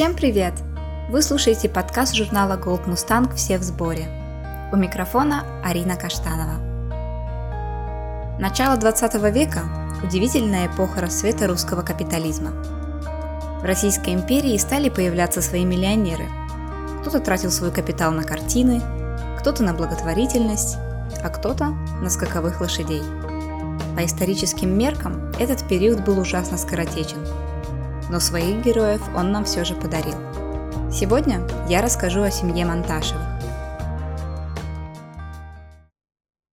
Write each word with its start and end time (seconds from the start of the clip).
Всем 0.00 0.14
привет! 0.14 0.54
Вы 1.10 1.20
слушаете 1.20 1.68
подкаст 1.68 2.14
журнала 2.14 2.56
Gold 2.56 2.86
Mustang 2.86 3.34
«Все 3.34 3.58
в 3.58 3.62
сборе». 3.62 4.08
У 4.72 4.76
микрофона 4.76 5.44
Арина 5.62 5.94
Каштанова. 5.94 6.54
Начало 8.38 8.78
20 8.78 9.14
века– 9.30 9.60
удивительная 10.02 10.68
эпоха 10.68 11.02
расцвета 11.02 11.48
русского 11.48 11.82
капитализма. 11.82 12.52
В 13.60 13.64
Российской 13.64 14.14
империи 14.14 14.56
стали 14.56 14.88
появляться 14.88 15.42
свои 15.42 15.66
миллионеры. 15.66 16.24
Кто-то 17.02 17.20
тратил 17.20 17.50
свой 17.50 17.70
капитал 17.70 18.10
на 18.10 18.22
картины, 18.22 18.80
кто-то 19.38 19.62
на 19.62 19.74
благотворительность, 19.74 20.78
а 21.22 21.28
кто-то 21.28 21.76
на 22.00 22.08
скаковых 22.08 22.62
лошадей. 22.62 23.02
По 23.94 24.06
историческим 24.06 24.78
меркам 24.78 25.30
этот 25.38 25.68
период 25.68 26.00
был 26.00 26.18
ужасно 26.18 26.56
скоротечен– 26.56 27.18
но 28.10 28.20
своих 28.20 28.64
героев 28.64 29.02
он 29.16 29.32
нам 29.32 29.44
все 29.44 29.64
же 29.64 29.74
подарил. 29.74 30.16
Сегодня 30.90 31.46
я 31.68 31.80
расскажу 31.80 32.22
о 32.22 32.30
семье 32.30 32.66
Монташевых. 32.66 33.22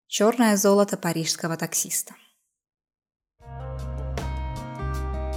Черное 0.06 0.56
золото 0.56 0.96
парижского 0.96 1.56
таксиста. 1.56 2.15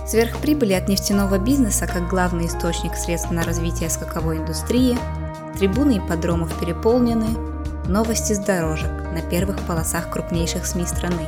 Сверхприбыли 0.05 0.73
от 0.73 0.87
нефтяного 0.89 1.37
бизнеса 1.37 1.85
как 1.85 2.09
главный 2.09 2.47
источник 2.47 2.95
средств 2.95 3.29
на 3.29 3.43
развитие 3.43 3.89
скаковой 3.89 4.37
индустрии, 4.37 4.97
трибуны 5.57 5.97
и 5.97 5.99
подромов 5.99 6.57
переполнены, 6.59 7.27
новости 7.87 8.33
с 8.33 8.39
дорожек 8.39 8.89
на 9.13 9.21
первых 9.21 9.59
полосах 9.67 10.09
крупнейших 10.09 10.65
СМИ 10.65 10.85
страны. 10.85 11.27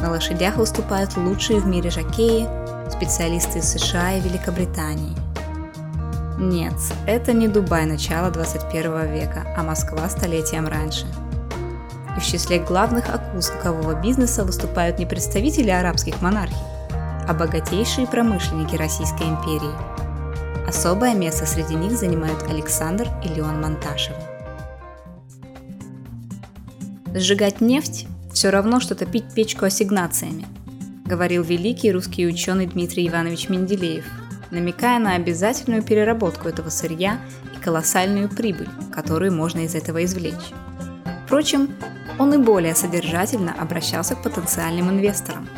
На 0.00 0.10
лошадях 0.10 0.56
выступают 0.56 1.16
лучшие 1.16 1.60
в 1.60 1.66
мире 1.66 1.90
жокеи, 1.90 2.48
специалисты 2.92 3.58
из 3.58 3.68
США 3.72 4.16
и 4.16 4.20
Великобритании. 4.20 5.16
Нет, 6.38 6.74
это 7.06 7.32
не 7.32 7.48
Дубай 7.48 7.84
начала 7.84 8.30
21 8.30 9.12
века, 9.12 9.44
а 9.56 9.62
Москва 9.62 10.08
столетием 10.08 10.68
раньше. 10.68 11.06
И 12.16 12.20
в 12.20 12.24
числе 12.24 12.60
главных 12.60 13.12
акул 13.12 13.42
скакового 13.42 14.00
бизнеса 14.00 14.44
выступают 14.44 14.98
не 14.98 15.06
представители 15.06 15.70
арабских 15.70 16.22
монархий, 16.22 16.56
а 17.26 17.34
богатейшие 17.34 18.06
промышленники 18.06 18.76
Российской 18.76 19.24
империи. 19.24 20.68
Особое 20.68 21.14
место 21.14 21.44
среди 21.46 21.74
них 21.74 21.98
занимают 21.98 22.42
Александр 22.48 23.08
и 23.24 23.28
Леон 23.28 23.60
Монташевы. 23.60 24.16
Сжигать 27.14 27.60
нефть– 27.60 28.06
все 28.32 28.50
равно, 28.50 28.78
что 28.78 28.94
топить 28.94 29.32
печку 29.34 29.64
ассигнациями– 29.64 30.46
говорил 31.08 31.42
великий 31.42 31.90
русский 31.90 32.26
ученый 32.26 32.66
Дмитрий 32.66 33.08
Иванович 33.08 33.48
Менделеев, 33.48 34.04
намекая 34.50 34.98
на 34.98 35.14
обязательную 35.14 35.82
переработку 35.82 36.48
этого 36.48 36.68
сырья 36.68 37.18
и 37.56 37.60
колоссальную 37.60 38.28
прибыль, 38.28 38.68
которую 38.92 39.32
можно 39.32 39.60
из 39.60 39.74
этого 39.74 40.04
извлечь. 40.04 40.52
Впрочем, 41.24 41.70
он 42.18 42.34
и 42.34 42.36
более 42.36 42.74
содержательно 42.74 43.54
обращался 43.58 44.14
к 44.14 44.22
потенциальным 44.22 44.90
инвесторам. 44.90 45.48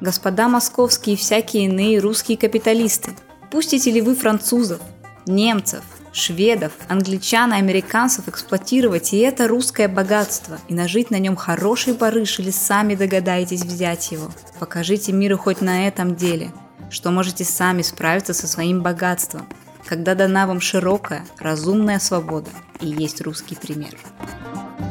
Господа 0.00 0.48
московские 0.48 1.14
и 1.14 1.18
всякие 1.18 1.66
иные 1.66 2.00
русские 2.00 2.36
капиталисты, 2.36 3.12
пустите 3.50 3.90
ли 3.92 4.00
вы 4.00 4.16
французов, 4.16 4.80
немцев, 5.26 5.84
шведов, 6.12 6.72
англичан 6.88 7.52
и 7.52 7.56
американцев 7.56 8.28
эксплуатировать 8.28 9.12
и 9.12 9.18
это 9.18 9.48
русское 9.48 9.88
богатство, 9.88 10.58
и 10.68 10.74
нажить 10.74 11.10
на 11.10 11.18
нем 11.18 11.36
хороший 11.36 11.94
барыш 11.94 12.38
или 12.38 12.50
сами 12.50 12.94
догадаетесь 12.94 13.62
взять 13.62 14.12
его. 14.12 14.30
Покажите 14.58 15.12
миру 15.12 15.38
хоть 15.38 15.60
на 15.60 15.88
этом 15.88 16.14
деле, 16.14 16.52
что 16.90 17.10
можете 17.10 17.44
сами 17.44 17.82
справиться 17.82 18.34
со 18.34 18.46
своим 18.46 18.82
богатством, 18.82 19.48
когда 19.86 20.14
дана 20.14 20.46
вам 20.46 20.60
широкая, 20.60 21.24
разумная 21.38 21.98
свобода 21.98 22.50
и 22.80 22.86
есть 22.86 23.20
русский 23.20 23.56
пример. 23.56 23.96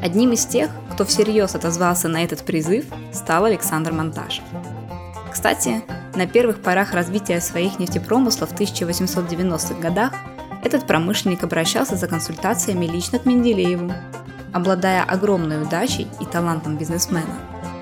Одним 0.01 0.31
из 0.31 0.45
тех, 0.45 0.71
кто 0.93 1.05
всерьез 1.05 1.53
отозвался 1.53 2.07
на 2.07 2.23
этот 2.23 2.43
призыв, 2.43 2.85
стал 3.13 3.45
Александр 3.45 3.91
Монташев. 3.91 4.43
Кстати, 5.31 5.83
на 6.15 6.27
первых 6.27 6.61
порах 6.61 6.93
развития 6.93 7.39
своих 7.39 7.79
нефтепромыслов 7.79 8.49
в 8.49 8.53
1890-х 8.59 9.75
годах 9.79 10.13
этот 10.63 10.85
промышленник 10.85 11.44
обращался 11.44 11.95
за 11.95 12.07
консультациями 12.07 12.85
лично 12.85 13.19
к 13.19 13.25
Менделееву. 13.25 13.91
Обладая 14.53 15.03
огромной 15.03 15.61
удачей 15.61 16.07
и 16.19 16.25
талантом 16.25 16.77
бизнесмена, 16.77 17.35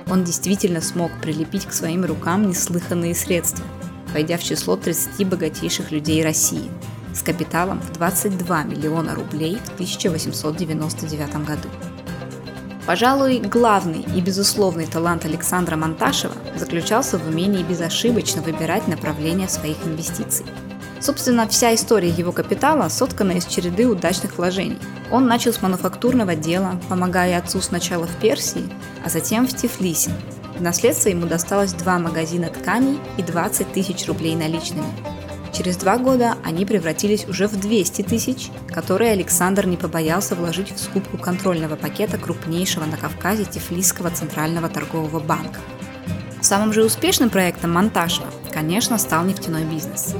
он 0.10 0.24
действительно 0.24 0.82
смог 0.82 1.12
прилепить 1.22 1.66
к 1.66 1.74
своим 1.74 2.06
рукам 2.06 2.48
неслыханные 2.48 3.16
средства, 3.16 3.66
войдя 4.14 4.38
в 4.38 4.44
число 4.44 4.76
30 4.76 5.28
богатейших 5.28 5.92
людей 5.92 6.24
России 6.24 6.70
с 7.14 7.22
капиталом 7.22 7.82
в 7.82 7.92
22 7.94 8.64
миллиона 8.64 9.16
рублей 9.16 9.58
в 9.66 9.74
1899 9.74 11.46
году. 11.46 11.68
Пожалуй, 12.86 13.40
главный 13.40 14.06
и 14.16 14.22
безусловный 14.22 14.88
талант 14.88 15.26
Александра 15.26 15.76
Монташева 15.76 16.36
заключался 16.56 17.18
в 17.18 17.28
умении 17.28 17.62
безошибочно 17.62 18.42
выбирать 18.42 18.88
направление 18.88 19.50
своих 19.50 19.78
инвестиций– 19.86 20.46
Собственно, 21.02 21.48
вся 21.48 21.74
история 21.74 22.10
его 22.10 22.32
капитала 22.32 22.90
соткана 22.90 23.32
из 23.32 23.46
череды 23.46 23.88
удачных 23.88 24.38
вложений. 24.38 24.80
Он 25.12 25.28
начал 25.28 25.54
с 25.54 25.62
мануфактурного 25.62 26.36
дела, 26.36 26.80
помогая 26.90 27.38
отцу 27.38 27.62
сначала 27.62 28.06
в 28.06 28.16
Персии, 28.18 28.70
а 29.06 29.10
затем 29.10 29.48
в 29.48 29.56
Тифлисе. 29.56 30.12
В 30.58 30.62
наследство 30.62 31.08
ему 31.08 31.26
досталось 31.26 31.72
два 31.72 32.00
магазина 32.00 32.50
тканей 32.50 33.00
и 33.18 33.24
20 33.24 33.72
тысяч 33.72 34.08
рублей 34.08 34.36
наличными. 34.36 34.88
Через 35.54 35.78
два 35.78 35.98
года 35.98 36.36
они 36.44 36.66
превратились 36.66 37.28
уже 37.28 37.48
в 37.48 37.60
200 37.60 38.04
тысяч, 38.04 38.50
которые 38.68 39.12
Александр 39.12 39.66
не 39.66 39.78
побоялся 39.78 40.36
вложить 40.36 40.72
в 40.72 40.80
скупку 40.80 41.18
контрольного 41.18 41.76
пакета 41.76 42.18
крупнейшего 42.18 42.86
на 42.86 42.98
Кавказе 42.98 43.46
Тифлисского 43.46 44.12
центрального 44.12 44.70
торгового 44.70 45.20
банка. 45.20 45.60
Самым 46.42 46.72
же 46.74 46.84
успешным 46.84 47.30
проектом 47.30 47.72
Монтажа, 47.72 48.24
конечно, 48.54 48.98
стал 48.98 49.26
нефтяной 49.26 49.64
бизнес. 49.64 50.14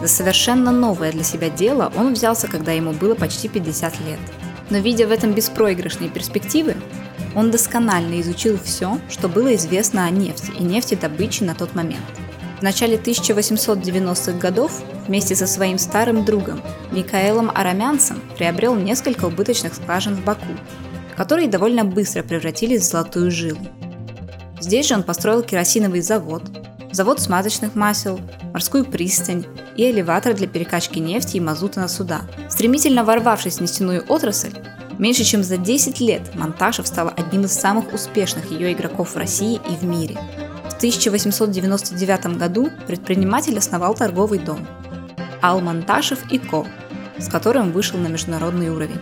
За 0.00 0.08
совершенно 0.08 0.72
новое 0.72 1.12
для 1.12 1.24
себя 1.24 1.50
дело 1.50 1.92
он 1.96 2.14
взялся, 2.14 2.48
когда 2.48 2.72
ему 2.72 2.92
было 2.92 3.14
почти 3.14 3.48
50 3.48 4.00
лет. 4.00 4.18
Но 4.70 4.78
видя 4.78 5.06
в 5.06 5.10
этом 5.10 5.32
беспроигрышные 5.32 6.08
перспективы, 6.08 6.76
он 7.34 7.50
досконально 7.50 8.20
изучил 8.20 8.58
все, 8.62 8.98
что 9.10 9.28
было 9.28 9.54
известно 9.54 10.06
о 10.06 10.10
нефти 10.10 10.52
и 10.58 10.62
нефтедобыче 10.62 11.44
на 11.44 11.54
тот 11.54 11.74
момент. 11.74 12.04
В 12.60 12.62
начале 12.62 12.96
1890-х 12.96 14.32
годов 14.38 14.82
вместе 15.06 15.34
со 15.34 15.46
своим 15.46 15.78
старым 15.78 16.24
другом 16.24 16.62
Микаэлом 16.92 17.50
Арамянцем 17.54 18.22
приобрел 18.36 18.74
несколько 18.74 19.26
убыточных 19.26 19.74
скважин 19.74 20.14
в 20.14 20.24
Баку, 20.24 20.52
которые 21.16 21.48
довольно 21.48 21.84
быстро 21.84 22.22
превратились 22.22 22.82
в 22.82 22.90
золотую 22.90 23.30
жилу. 23.30 23.60
Здесь 24.60 24.88
же 24.88 24.94
он 24.94 25.02
построил 25.02 25.42
керосиновый 25.42 26.02
завод, 26.02 26.42
завод 26.92 27.20
смазочных 27.20 27.74
масел, 27.74 28.20
морскую 28.52 28.84
пристань 28.84 29.44
и 29.76 29.90
элеватор 29.90 30.34
для 30.34 30.46
перекачки 30.46 30.98
нефти 30.98 31.36
и 31.36 31.40
мазута 31.40 31.80
на 31.80 31.88
суда. 31.88 32.22
Стремительно 32.48 33.04
ворвавшись 33.04 33.56
в 33.56 33.60
нефтяную 33.60 34.04
отрасль, 34.08 34.52
меньше 34.98 35.24
чем 35.24 35.42
за 35.42 35.56
10 35.56 36.00
лет 36.00 36.34
Монташев 36.34 36.86
стал 36.86 37.12
одним 37.16 37.42
из 37.42 37.52
самых 37.52 37.92
успешных 37.92 38.50
ее 38.50 38.72
игроков 38.72 39.14
в 39.14 39.16
России 39.16 39.60
и 39.68 39.76
в 39.76 39.84
мире. 39.84 40.18
В 40.68 40.76
1899 40.76 42.38
году 42.38 42.70
предприниматель 42.86 43.58
основал 43.58 43.94
торговый 43.94 44.38
дом 44.38 44.66
Ал 45.42 45.60
Монташев 45.60 46.30
и 46.30 46.38
Ко, 46.38 46.66
с 47.18 47.28
которым 47.28 47.72
вышел 47.72 47.98
на 47.98 48.08
международный 48.08 48.70
уровень. 48.70 49.00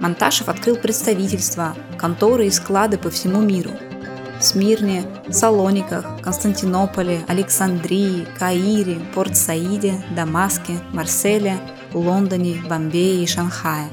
Монташев 0.00 0.48
открыл 0.48 0.76
представительства, 0.76 1.74
конторы 1.98 2.46
и 2.46 2.50
склады 2.50 2.98
по 2.98 3.10
всему 3.10 3.40
миру– 3.40 3.70
Смирне, 4.40 5.04
Салониках, 5.30 6.20
Константинополе, 6.22 7.20
Александрии, 7.28 8.26
Каире, 8.38 8.98
Порт-Саиде, 9.14 10.02
Дамаске, 10.16 10.72
Марселе, 10.92 11.58
Лондоне, 11.92 12.62
Бомбее 12.68 13.22
и 13.22 13.26
Шанхае. 13.26 13.88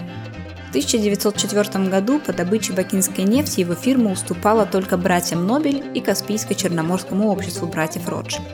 В 0.68 0.70
1904 0.70 1.90
году 1.90 2.20
по 2.20 2.34
добыче 2.34 2.74
бакинской 2.74 3.24
нефти 3.24 3.62
его 3.62 3.74
фирма 3.76 4.12
уступала 4.12 4.66
только 4.66 4.98
братьям 4.98 5.48
Нобель 5.48 5.84
и 5.94 6.02
Каспийско-Черноморскому 6.02 7.26
обществу 7.28 7.68
братьев 7.68 8.08
Ротшильд. 8.08 8.46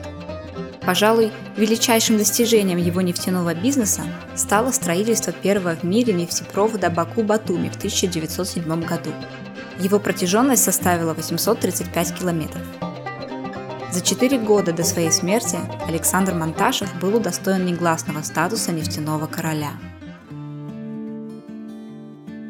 Пожалуй, 0.84 1.32
величайшим 1.56 2.18
достижением 2.18 2.78
его 2.78 3.00
нефтяного 3.00 3.54
бизнеса 3.54 4.02
стало 4.34 4.70
строительство 4.70 5.32
первого 5.32 5.76
в 5.76 5.82
мире 5.82 6.12
нефтепровода 6.12 6.90
Баку-Батуми 6.90 7.70
в 7.70 7.76
1907 7.76 8.82
году. 8.82 9.10
Его 9.78 9.98
протяженность 9.98 10.64
составила 10.64 11.14
835 11.14 12.14
километров. 12.18 12.62
За 13.92 14.00
четыре 14.00 14.38
года 14.38 14.72
до 14.72 14.82
своей 14.82 15.12
смерти 15.12 15.58
Александр 15.86 16.34
Монташев 16.34 16.88
был 17.00 17.16
удостоен 17.16 17.64
негласного 17.64 18.22
статуса 18.22 18.72
нефтяного 18.72 19.26
короля. 19.26 19.72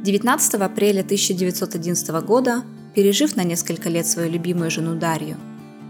19 0.03 0.55
апреля 0.55 1.01
1911 1.01 2.11
года, 2.27 2.63
пережив 2.95 3.37
на 3.37 3.43
несколько 3.43 3.89
лет 3.89 4.07
свою 4.07 4.31
любимую 4.31 4.71
жену 4.71 4.95
Дарью, 4.95 5.37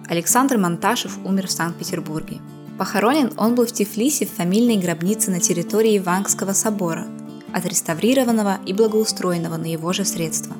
Александр 0.09 0.57
Монташев 0.59 1.19
умер 1.25 1.47
в 1.47 1.51
Санкт-Петербурге. 1.51 2.41
Похоронен 2.79 3.33
он 3.37 3.55
был 3.55 3.67
в 3.67 3.73
Тифлисе 3.73 4.27
в 4.27 4.31
фамильной 4.31 4.77
гробнице 4.77 5.31
на 5.31 5.41
территории 5.41 5.99
Вангского 5.99 6.53
собора, 6.53 7.07
отреставрированного 7.53 8.59
и 8.67 8.73
благоустроенного 8.73 9.57
на 9.57 9.67
его 9.67 9.93
же 9.93 10.05
средства. 10.05 10.55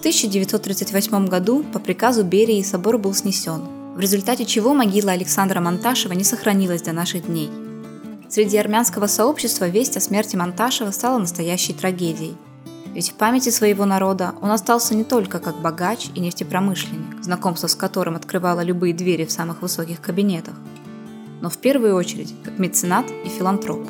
В 0.00 0.02
1938 0.02 1.26
году 1.26 1.62
по 1.62 1.78
приказу 1.78 2.24
Берии 2.24 2.62
собор 2.62 2.96
был 2.96 3.12
снесен, 3.12 3.60
в 3.94 4.00
результате 4.00 4.46
чего 4.46 4.72
могила 4.72 5.12
Александра 5.12 5.60
Монташева 5.60 6.14
не 6.14 6.24
сохранилась 6.24 6.80
до 6.80 6.92
наших 6.92 7.26
дней. 7.26 7.50
Среди 8.30 8.56
армянского 8.56 9.08
сообщества 9.08 9.68
весть 9.68 9.98
о 9.98 10.00
смерти 10.00 10.36
Монташева 10.36 10.90
стала 10.90 11.18
настоящей 11.18 11.74
трагедией– 11.74 12.34
ведь 12.94 13.10
в 13.10 13.14
памяти 13.14 13.50
своего 13.50 13.84
народа 13.84 14.34
он 14.40 14.50
остался 14.50 14.94
не 14.94 15.04
только 15.04 15.38
как 15.38 15.60
богач 15.60 16.08
и 16.14 16.20
нефтепромышленник, 16.20 17.22
знакомство 17.22 17.66
с 17.66 17.74
которым 17.74 18.16
открывало 18.16 18.62
любые 18.62 18.94
двери 18.94 19.26
в 19.26 19.30
самых 19.30 19.60
высоких 19.60 20.00
кабинетах, 20.00 20.54
но 21.42 21.50
в 21.50 21.58
первую 21.58 21.94
очередь 21.94 22.34
как 22.42 22.58
меценат 22.58 23.04
и 23.10 23.28
филантроп. 23.28 23.86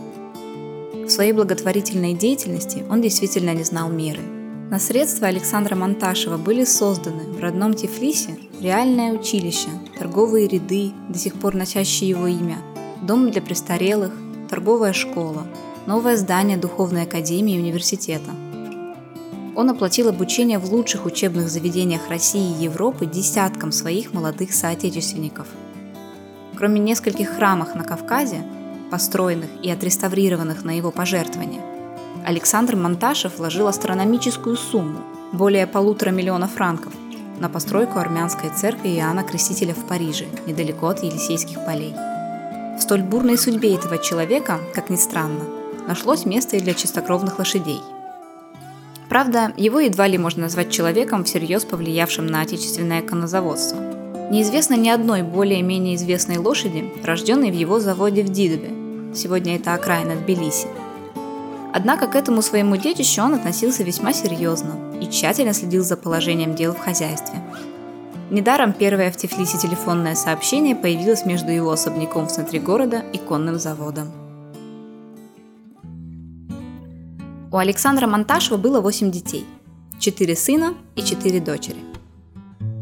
В 0.93 1.09
своей 1.09 1.33
благотворительной 1.33 2.15
деятельности 2.15 2.85
он 2.91 3.01
действительно 3.01 3.55
не 3.55 3.63
знал 3.63 3.89
меры. 3.89 4.40
На 4.71 4.79
средства 4.79 5.27
Александра 5.27 5.75
Монташева 5.75 6.37
были 6.37 6.65
созданы 6.65 7.25
в 7.25 7.41
родном 7.41 7.75
Тифлисе 7.75 8.39
реальное 8.61 9.13
училище, 9.13 9.69
торговые 9.99 10.47
ряды, 10.49 10.93
до 11.09 11.19
сих 11.19 11.35
пор 11.35 11.55
носящие 11.55 12.11
его 12.11 12.27
имя, 12.27 12.59
дом 13.03 13.31
для 13.31 13.43
престарелых, 13.43 14.13
торговая 14.49 14.93
школа, 14.93 15.47
новое 15.87 16.17
здание 16.17 16.57
Духовной 16.57 17.03
академии 17.03 17.59
университета– 17.59 18.31
он 19.57 19.69
оплатил 19.69 20.09
обучение 20.09 20.59
в 20.59 20.73
лучших 20.73 21.07
учебных 21.07 21.51
заведениях 21.51 22.09
России 22.09 22.51
и 22.51 22.65
Европы 22.65 23.07
десяткам 23.07 23.73
своих 23.73 24.15
молодых 24.15 24.55
соотечественников. 24.55 25.49
Кроме 26.57 26.81
нескольких 26.81 27.31
храмов 27.31 27.75
на 27.75 27.85
Кавказе, 27.85 28.43
построенных 28.91 29.51
и 29.63 29.71
отреставрированных 29.71 30.65
на 30.65 30.71
его 30.71 30.91
пожертвования, 30.91 31.61
Александр 32.25 32.77
Монташев 32.77 33.39
вложил 33.39 33.67
астрономическую 33.67 34.57
сумму– 34.57 35.01
более 35.33 35.67
полутора 35.67 36.11
миллиона 36.11 36.49
франков– 36.49 36.93
на 37.41 37.49
постройку 37.49 37.99
армянской 37.99 38.51
церкви 38.51 38.89
Иоанна 38.91 39.23
Крестителя 39.23 39.75
в 39.75 39.87
Париже, 39.87 40.27
недалеко 40.47 40.89
от 40.89 41.03
Елисейских 41.03 41.65
полей. 41.65 41.95
В 42.77 42.81
столь 42.81 43.03
бурной 43.03 43.39
судьбе 43.39 43.75
этого 43.75 43.99
человека, 43.99 44.59
как 44.75 44.91
ни 44.91 44.97
странно, 44.97 45.45
нашлось 45.89 46.27
место 46.27 46.57
и 46.57 46.61
для 46.61 46.75
чистокровных 46.75 47.39
лошадей– 47.39 47.81
Правда, 49.11 49.53
его 49.57 49.81
едва 49.81 50.07
ли 50.07 50.19
можно 50.19 50.43
назвать 50.43 50.71
человеком, 50.71 51.25
всерьез 51.25 51.65
повлиявшим 51.65 52.29
на 52.29 52.43
отечественное 52.43 53.03
конозаводство. 53.03 53.77
Неизвестно 54.31 54.75
ни 54.75 54.89
одной 54.89 55.23
более-менее 55.23 55.97
известной 55.97 56.39
лошади, 56.39 56.89
рожденной 57.03 57.51
в 57.51 57.55
его 57.55 57.81
заводе 57.81 58.23
в 58.23 58.29
Дидове. 58.29 58.71
Сегодня 59.13 59.57
это 59.57 59.75
окраина 59.75 60.15
Тбилиси. 60.15 60.69
Однако 61.73 62.09
к 62.09 62.17
этому 62.17 62.43
своему 62.43 62.77
детищу 62.77 63.23
он 63.23 63.35
относился 63.35 63.85
весьма 63.85 64.13
серьезно 64.13 64.75
и 65.01 65.09
тщательно 65.09 65.53
следил 65.53 65.85
за 65.85 65.97
положением 65.97 66.55
дел 66.55 66.75
в 66.75 66.79
хозяйстве. 66.79 67.41
Недаром 68.31 68.73
первое 68.73 69.11
в 69.11 69.17
Тифлисе 69.17 69.59
телефонное 69.59 70.15
сообщение 70.15 70.77
появилось 70.77 71.25
между 71.25 71.51
его 71.51 71.71
особняком 71.71 72.27
в 72.27 72.33
центре 72.33 72.61
города 72.61 73.03
и 73.13 73.19
конным 73.19 73.59
заводом. 73.59 74.09
У 77.53 77.57
Александра 77.57 78.07
Монташева 78.07 78.57
было 78.57 78.81
8 78.81 79.11
детей, 79.11 79.45
4 79.99 80.37
сына 80.37 80.75
и 80.95 81.03
4 81.03 81.41
дочери. 81.41 81.81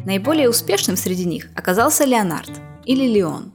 Наиболее 0.05 0.51
успешным 0.51 0.97
среди 0.97 1.25
них 1.25 1.49
оказался 1.55 2.05
Леонард 2.05 2.51
или 2.85 3.07
Леон. 3.07 3.53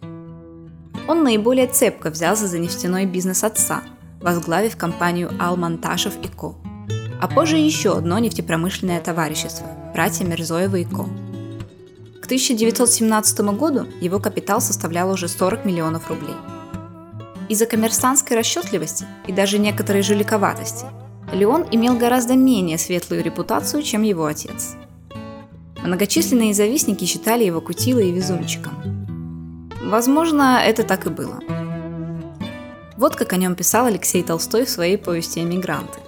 Он 1.08 1.24
наиболее 1.24 1.68
цепко 1.68 2.10
взялся 2.10 2.48
за 2.48 2.58
нефтяной 2.58 3.06
бизнес 3.06 3.44
отца, 3.44 3.84
возглавив 4.24 4.78
компанию 4.78 5.32
Ал 5.40 5.56
Монташев 5.58 6.14
и 6.24 6.28
Ко. 6.28 6.56
А 7.22 7.28
позже 7.28 7.58
еще 7.58 7.96
одно 7.96 8.18
нефтепромышленное 8.18 9.00
товарищество– 9.00 9.68
братья 9.94 10.26
Мерзоева 10.26 10.78
и 10.78 10.86
Ко. 10.86 11.06
К 12.22 12.26
1917 12.26 13.40
году 13.58 13.86
его 14.02 14.20
капитал 14.20 14.62
составлял 14.62 15.12
уже 15.12 15.28
40 15.28 15.66
миллионов 15.66 16.10
рублей. 16.10 16.36
Из-за 17.50 17.68
коммерсантской 17.68 18.36
расчетливости 18.36 19.06
и 19.28 19.32
даже 19.32 19.60
некоторой 19.60 20.02
жиликоватости– 20.02 20.86
Леон 21.34 21.66
имел 21.72 21.98
гораздо 21.98 22.36
менее 22.36 22.78
светлую 22.78 23.24
репутацию, 23.24 23.82
чем 23.82 24.04
его 24.04 24.26
отец. 24.26 24.76
Многочисленные 25.84 26.54
завистники 26.54 27.06
считали 27.06 27.44
его 27.44 27.60
кутилой 27.60 28.10
и 28.10 28.12
везунчиком. 28.12 28.74
Возможно, 29.84 30.62
это 30.64 30.84
так 30.84 31.08
и 31.08 31.10
было. 31.10 31.40
Вот 33.04 33.18
как 33.18 33.34
о 33.34 33.36
нем 33.36 33.54
писал 33.56 33.88
Алексей 33.88 34.24
Толстой 34.24 34.64
в 34.64 34.70
своей 34.70 34.98
повести 34.98 35.40
«Эмигранты». 35.40 36.00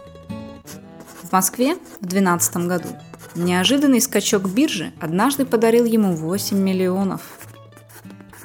В 1.24 1.30
Москве 1.30 1.76
в 2.00 2.06
12 2.06 2.56
году 2.68 2.88
неожиданный 3.36 4.00
скачок 4.00 4.48
биржи 4.48 4.94
однажды 5.02 5.46
подарил 5.46 5.84
ему 5.84 6.16
8 6.16 6.58
миллионов. 6.58 7.20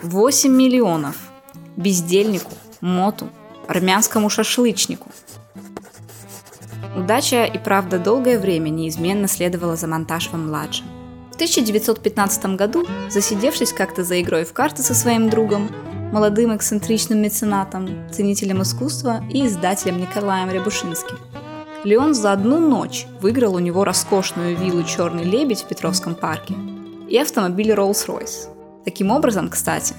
8 0.03 0.51
миллионов! 0.51 1.15
Бездельнику, 1.77 2.51
моту, 2.81 3.29
армянскому 3.69 4.29
шашлычнику– 4.29 5.13
Удача 6.97 7.45
и 7.45 7.57
правда 7.57 8.01
долгое 8.01 8.41
время 8.41 8.69
неизменно 8.71 9.29
следовала 9.29 9.77
за 9.77 9.87
Монташевым-младшим. 9.87 10.87
В 11.31 11.35
1915 11.37 12.57
году, 12.57 12.85
засидевшись 13.11 13.73
как-то 13.73 14.03
за 14.03 14.21
игрой 14.21 14.45
в 14.45 14.53
карты 14.53 14.83
со 14.83 14.93
своим 14.93 15.31
другом, 15.31 15.71
молодым 16.13 16.57
эксцентричным 16.57 17.21
меценатом, 17.23 17.89
ценителем 18.11 18.63
искусства 18.63 19.23
и 19.31 19.47
издателем 19.47 20.01
Николаем 20.01 20.51
Рябушинским, 20.51 21.19
Леон 21.85 22.15
за 22.15 22.33
одну 22.33 22.59
ночь 22.59 23.07
выиграл 23.21 23.55
у 23.55 23.59
него 23.59 23.85
роскошную 23.85 24.57
виллу 24.57 24.83
«Черный 24.85 25.25
лебедь» 25.25 25.63
в 25.63 25.69
Петровском 25.69 26.15
парке 26.15 26.55
и 27.09 27.17
автомобиль 27.17 27.71
Rolls-Royce. 27.71 28.49
Таким 28.85 29.11
образом, 29.11 29.49
кстати, 29.49 29.95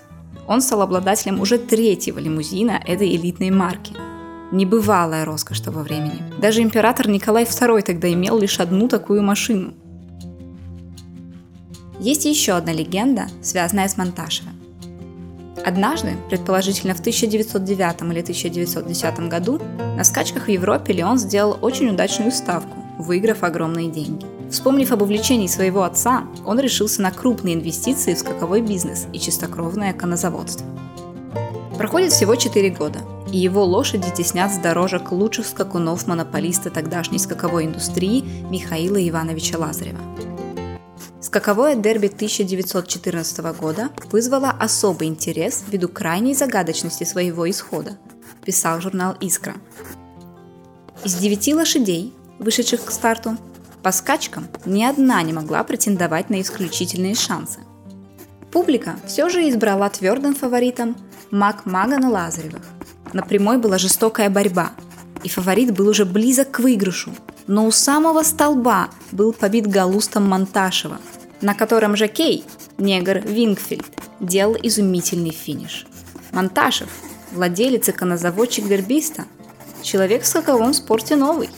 он 0.48 0.62
стал 0.62 0.84
обладателем 0.84 1.40
уже 1.40 1.58
третьего 1.58 2.20
лимузина 2.20 2.82
этой 2.86 3.16
элитной 3.16 3.50
марки– 3.50 3.96
Небывалая 4.52 5.24
роскошь 5.24 5.62
того 5.62 5.82
времени. 5.82 6.22
Даже 6.38 6.62
император 6.62 7.08
Николай 7.08 7.46
II 7.46 7.82
тогда 7.84 8.12
имел 8.12 8.38
лишь 8.38 8.60
одну 8.60 8.90
такую 8.90 9.24
машину. 9.24 9.74
Есть 12.00 12.26
еще 12.26 12.54
одна 12.54 12.74
легенда, 12.74 13.28
связанная 13.42 13.88
с 13.88 13.96
Монташевым. 13.96 14.61
Однажды, 15.64 16.14
предположительно 16.30 16.96
в 16.96 17.00
1909 17.00 18.02
или 18.02 18.22
1910 18.22 19.20
году, 19.30 19.60
на 19.96 20.04
скачках 20.04 20.48
в 20.48 20.50
Европе 20.50 20.94
Леон 20.94 21.20
сделал 21.20 21.58
очень 21.62 21.90
удачную 21.90 22.32
ставку, 22.32 22.78
выиграв 22.98 23.44
огромные 23.44 23.90
деньги. 23.90 24.26
Вспомнив 24.50 24.92
об 24.92 25.02
увлечении 25.04 25.48
своего 25.48 25.84
отца, 25.84 26.26
он 26.46 26.60
решился 26.60 27.02
на 27.02 27.12
крупные 27.12 27.56
инвестиции 27.56 28.16
в 28.16 28.20
скаковой 28.20 28.62
бизнес 28.62 29.08
и 29.14 29.20
чистокровное 29.20 29.94
конозаводство. 29.94 30.66
Проходит 31.78 32.12
всего 32.12 32.36
4 32.36 32.70
года, 32.72 33.00
и 33.32 33.38
его 33.38 33.64
лошади 33.64 34.12
теснят 34.16 34.52
с 34.52 34.58
дорожек 34.58 35.12
лучших 35.12 35.46
скакунов-монополиста 35.48 36.70
тогдашней 36.70 37.20
скаковой 37.20 37.66
индустрии 37.66 38.24
Михаила 38.50 38.98
Ивановича 39.08 39.58
Лазарева. 39.58 40.00
Скаковое 41.22 41.76
дерби 41.76 42.08
1914 42.08 43.40
года 43.60 43.90
вызвало 44.12 44.50
особый 44.50 45.08
интерес 45.08 45.64
ввиду 45.68 45.88
крайней 45.88 46.34
загадочности 46.34 47.04
своего 47.04 47.50
исхода, 47.50 47.98
писал 48.44 48.82
журнал 48.82 49.16
«Искра». 49.22 49.56
Из 51.04 51.16
девяти 51.16 51.54
лошадей, 51.54 52.14
вышедших 52.40 52.86
к 52.86 52.92
старту, 52.92 53.38
по 53.84 53.92
скачкам 53.92 54.48
ни 54.66 54.84
одна 54.84 55.22
не 55.22 55.34
могла 55.34 55.64
претендовать 55.64 56.30
на 56.30 56.42
исключительные 56.42 57.16
шансы. 57.16 57.60
Публика 58.52 58.96
все 59.08 59.30
же 59.30 59.48
избрала 59.50 59.90
твердым 59.90 60.36
фаворитом 60.36 60.96
Мак 61.30 61.66
Магана 61.66 62.10
Лазаревых– 62.10 62.64
на 63.14 63.24
прямой 63.24 63.58
была 63.58 63.78
жестокая 63.78 64.30
борьба, 64.30 64.72
и 65.24 65.30
фаворит 65.30 65.74
был 65.74 65.88
уже 65.90 66.06
близок 66.06 66.52
к 66.52 66.60
выигрышу. 66.60 67.12
Но 67.48 67.66
у 67.66 67.72
самого 67.72 68.24
столба 68.24 68.90
был 69.12 69.34
побит 69.34 69.68
галустом 69.68 70.30
Монташева, 70.30 71.00
на 71.42 71.56
котором 71.56 71.96
жокей, 71.96 72.46
негр 72.78 73.20
Вингфильд, 73.20 73.86
делал 74.20 74.56
изумительный 74.62 75.32
финиш. 75.32 75.86
Монташев, 76.32 76.90
владелец 77.32 77.90
и 77.90 77.92
конозаводчик 77.92 78.68
дербиста, 78.68 79.26
человек 79.82 80.24
в 80.24 80.28
скаковом 80.28 80.74
спорте 80.74 81.16
новый. 81.16 81.50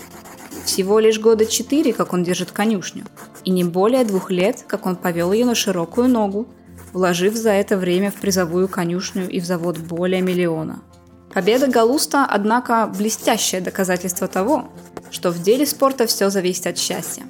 Всего 0.65 0.99
лишь 0.99 1.19
года 1.19 1.45
четыре, 1.45 1.93
как 1.93 2.13
он 2.13 2.23
держит 2.23 2.51
конюшню, 2.51 3.05
и 3.43 3.51
не 3.51 3.63
более 3.63 4.05
двух 4.05 4.31
лет, 4.31 4.63
как 4.67 4.85
он 4.85 4.95
повел 4.95 5.33
ее 5.33 5.45
на 5.45 5.55
широкую 5.55 6.07
ногу, 6.07 6.47
вложив 6.93 7.35
за 7.35 7.51
это 7.51 7.77
время 7.77 8.11
в 8.11 8.15
призовую 8.15 8.67
конюшню 8.67 9.29
и 9.29 9.39
в 9.39 9.45
завод 9.45 9.77
более 9.77 10.21
миллиона– 10.21 10.81
Победа 11.33 11.67
Галуста, 11.67 12.27
однако, 12.29 12.85
блестящее 12.85 13.59
доказательство 13.59 14.27
того, 14.27 14.69
что 15.09 15.31
в 15.31 15.41
деле 15.41 15.65
спорта 15.65 16.05
все 16.05 16.29
зависит 16.29 16.67
от 16.67 16.77
счастья. 16.77 17.23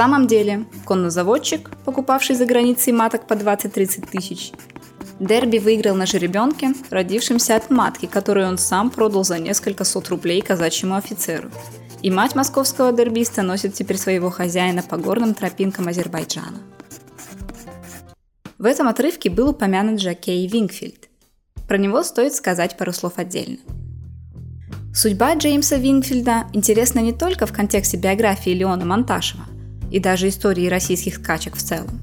Самом 0.00 0.26
деле, 0.26 0.64
коннозаводчик, 0.86 1.70
покупавший 1.84 2.34
за 2.34 2.46
границей 2.46 2.94
маток 2.94 3.26
по 3.26 3.34
20-30 3.34 4.08
тысяч, 4.10 4.50
Дерби 5.18 5.58
выиграл 5.58 5.94
на 5.94 6.06
жеребенке, 6.06 6.72
родившемся 6.88 7.54
от 7.54 7.68
матки, 7.68 8.06
которую 8.06 8.48
он 8.48 8.56
сам 8.56 8.88
продал 8.88 9.24
за 9.24 9.38
несколько 9.38 9.84
сот 9.84 10.08
рублей 10.08 10.40
казачьему 10.40 10.94
офицеру. 10.94 11.50
И 12.00 12.10
мать 12.10 12.34
московского 12.34 12.92
дербиста 12.92 13.42
носит 13.42 13.74
теперь 13.74 13.98
своего 13.98 14.30
хозяина 14.30 14.82
по 14.82 14.96
горным 14.96 15.34
тропинкам 15.34 15.88
Азербайджана. 15.88 16.60
В 18.56 18.64
этом 18.64 18.88
отрывке 18.88 19.28
был 19.28 19.50
упомянут 19.50 20.00
Жакей 20.00 20.46
Вингфильд. 20.46 21.10
Про 21.68 21.76
него 21.76 22.02
стоит 22.04 22.34
сказать 22.34 22.78
пару 22.78 22.94
слов 22.94 23.18
отдельно. 23.18 23.58
Судьба 24.94 25.34
Джеймса 25.34 25.76
Вингфильда 25.76 26.44
интересна 26.54 27.00
не 27.00 27.12
только 27.12 27.44
в 27.44 27.52
контексте 27.52 27.98
биографии 27.98 28.52
Леона 28.52 28.86
Монташева 28.86 29.44
и 29.90 29.98
даже 29.98 30.28
истории 30.28 30.68
российских 30.68 31.16
скачек 31.16 31.56
в 31.56 31.62
целом. 31.62 32.00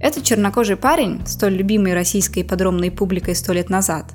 Этот 0.00 0.24
чернокожий 0.24 0.76
парень, 0.76 1.26
столь 1.26 1.54
любимый 1.54 1.94
российской 1.94 2.42
подромной 2.42 2.90
публикой 2.90 3.34
сто 3.34 3.52
лет 3.52 3.70
назад, 3.70 4.12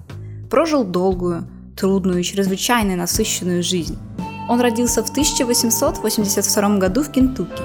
прожил 0.50 0.84
долгую, 0.84 1.48
трудную 1.75 2.20
и 2.20 2.24
чрезвычайно 2.24 2.96
насыщенную 2.96 3.63
жизнь. 3.63 3.98
Он 4.48 4.62
родился 4.62 5.03
в 5.03 5.10
1882 5.10 6.77
году 6.77 7.03
в 7.03 7.12
Кентукки. 7.12 7.63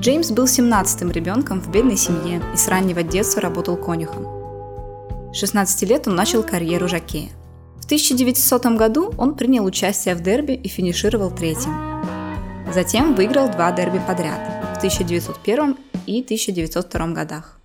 Джеймс 0.00 0.30
был 0.30 0.44
17-м 0.44 1.10
ребенком 1.10 1.60
в 1.60 1.70
бедной 1.70 1.96
семье 1.96 2.42
и 2.52 2.56
с 2.56 2.68
раннего 2.68 3.02
детства 3.02 3.40
работал 3.40 3.76
конюхом. 3.76 4.26
16 5.32 5.88
лет 5.88 6.06
он 6.06 6.14
начал 6.14 6.42
карьеру 6.42 6.88
жакея– 6.88 7.30
в 7.84 7.86
1900 7.86 8.64
году 8.78 9.12
он 9.18 9.34
принял 9.34 9.62
участие 9.66 10.14
в 10.14 10.22
дерби 10.22 10.52
и 10.52 10.68
финишировал 10.68 11.30
третьим. 11.30 11.74
Затем 12.72 13.14
выиграл 13.14 13.50
два 13.50 13.72
дерби 13.72 14.00
подряд 14.06 14.53
в 14.74 14.78
1901 14.78 15.76
и 16.06 16.22
1902 16.22 17.06
годах. 17.08 17.58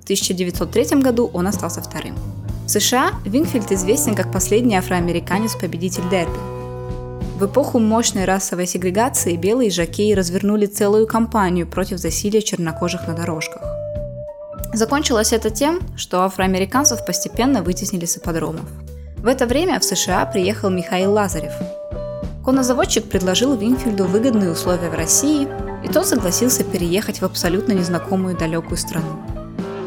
В 0.00 0.04
1903 0.04 1.00
году 1.00 1.30
он 1.32 1.46
остался 1.46 1.80
вторым. 1.82 2.16
В 2.66 2.68
США 2.70 3.12
Винфильд 3.24 3.70
известен 3.70 4.14
как 4.14 4.32
последний 4.32 4.76
афроамериканец-победитель 4.76 6.08
дерби. 6.10 6.38
В 7.38 7.46
эпоху 7.46 7.78
мощной 7.78 8.24
расовой 8.24 8.66
сегрегации 8.66 9.36
белые 9.36 9.70
жакеи 9.70 10.12
развернули 10.12 10.66
целую 10.66 11.06
кампанию 11.06 11.66
против 11.66 11.98
засилия 11.98 12.40
чернокожих 12.40 13.06
на 13.06 13.14
дорожках. 13.14 13.62
Закончилось 14.72 15.32
это 15.32 15.50
тем, 15.50 15.80
что 15.96 16.22
афроамериканцев 16.22 17.04
постепенно 17.04 17.62
вытеснили 17.62 18.06
с 18.06 18.16
ипподромов– 18.16 18.66
в 19.22 19.28
это 19.28 19.46
время 19.46 19.78
в 19.78 19.84
США 19.84 20.26
приехал 20.26 20.68
Михаил 20.68 21.12
Лазарев. 21.12 21.52
Конозаводчик 22.44 23.08
предложил 23.08 23.54
Винфильду 23.54 24.04
выгодные 24.04 24.50
условия 24.50 24.90
в 24.90 24.94
России, 24.94 25.46
и 25.84 25.88
тот 25.88 26.06
согласился 26.06 26.64
переехать 26.64 27.20
в 27.20 27.24
абсолютно 27.24 27.72
незнакомую 27.72 28.36
далекую 28.36 28.76
страну. 28.76 29.18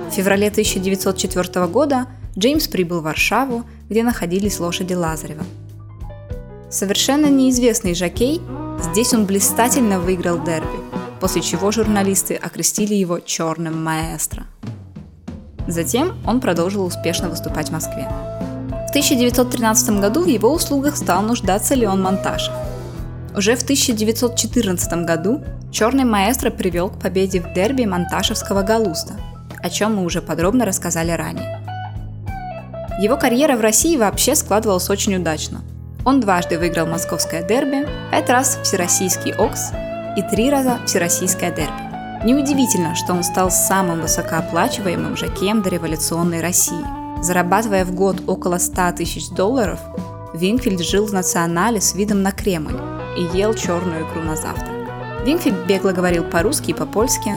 В 0.09 0.11
феврале 0.11 0.47
1904 0.47 1.67
года 1.67 2.07
Джеймс 2.37 2.67
прибыл 2.67 3.01
в 3.01 3.03
Варшаву, 3.03 3.63
где 3.89 4.03
находились 4.03 4.59
лошади 4.59 4.93
Лазарева. 4.93 5.43
Совершенно 6.69 7.27
неизвестный 7.27 7.95
жокей, 7.95 8.41
здесь 8.81 9.13
он 9.13 9.25
блистательно 9.25 9.99
выиграл 9.99 10.43
дерби, 10.43 10.79
после 11.19 11.41
чего 11.41 11.71
журналисты 11.71 12.35
окрестили 12.35 12.93
его 12.93 13.19
«черным 13.19 13.83
маэстро». 13.83 14.45
Затем 15.67 16.17
он 16.25 16.41
продолжил 16.41 16.85
успешно 16.85 17.29
выступать 17.29 17.69
в 17.69 17.71
Москве. 17.71 18.07
1913 18.95 19.99
году 19.99 20.23
в 20.23 20.27
его 20.27 20.53
услугах 20.53 20.95
стал 20.95 21.21
нуждаться 21.21 21.75
Леон 21.75 22.01
Монташев. 22.01 22.53
Уже 23.35 23.57
в 23.57 23.63
1914 23.63 25.05
году 25.05 25.43
черный 25.75 26.05
маэстро 26.05 26.49
привел 26.49 26.89
к 26.89 26.99
победе 26.99 27.41
в 27.41 27.53
дерби 27.53 27.83
Монташевского 27.83 28.61
Галуста, 28.61 29.13
о 29.61 29.69
чем 29.69 29.97
мы 29.97 30.05
уже 30.05 30.21
подробно 30.21 30.65
рассказали 30.65 31.11
ранее. 31.11 31.61
Его 32.99 33.17
карьера 33.17 33.57
в 33.57 33.61
России 33.61 33.97
вообще 33.97 34.35
складывалась 34.35 34.89
очень 34.89 35.15
удачно. 35.15 35.61
Он 36.05 36.21
дважды 36.21 36.57
выиграл 36.57 36.87
московское 36.87 37.43
дерби, 37.43 37.87
пять 38.09 38.29
раз 38.29 38.57
всероссийский 38.63 39.33
ОКС 39.33 39.71
и 40.15 40.21
три 40.21 40.49
раза 40.49 40.79
всероссийское 40.85 41.51
дерби. 41.51 42.25
Неудивительно, 42.25 42.95
что 42.95 43.13
он 43.13 43.23
стал 43.23 43.51
самым 43.51 44.01
высокооплачиваемым 44.01 45.17
жакеем 45.17 45.61
дореволюционной 45.61 46.41
России– 46.41 46.85
Зарабатывая 47.21 47.85
в 47.85 47.95
год 47.95 48.17
около 48.27 48.59
100 48.59 48.97
тысяч 48.97 49.29
долларов, 49.29 49.79
Винфильд 50.33 50.81
жил 50.81 51.07
в 51.07 51.13
национале 51.13 51.81
с 51.81 51.95
видом 51.95 52.21
на 52.21 52.31
Кремль 52.31 52.77
и 53.17 53.37
ел 53.37 53.53
черную 53.53 54.05
икру 54.05 54.21
на 54.21 54.35
завтрак. 54.35 54.64
Винфильд 55.25 55.65
бегло 55.65 55.91
говорил 55.91 56.23
по-русски 56.23 56.69
и 56.69 56.73
по-польски, 56.75 57.31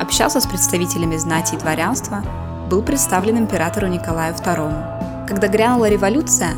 общался 0.00 0.40
с 0.40 0.46
представителями 0.46 1.18
знати 1.18 1.54
и 1.54 1.58
дворянства, 1.58 2.24
был 2.70 2.80
представлен 2.80 3.36
императору 3.36 3.86
Николаю 3.86 4.34
II. 4.34 5.26
Когда 5.28 5.48
грянула 5.48 5.90
революция, 5.90 6.52